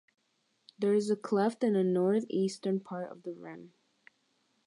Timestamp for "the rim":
3.21-3.73